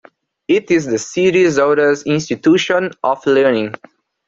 It 0.47 0.71
is 0.71 0.87
the 0.87 0.97
city's 0.97 1.59
oldest 1.59 2.07
institution 2.07 2.89
of 3.03 3.23
learning. 3.27 3.75